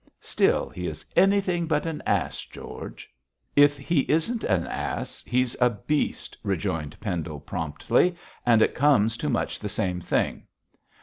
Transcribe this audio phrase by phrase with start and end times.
[0.19, 3.07] 'Still, he is anything but an ass George.'
[3.55, 9.29] 'If he isn't an ass he's a beast,' rejoined Pendle, promptly, 'and it comes to
[9.29, 10.47] much the same thing.'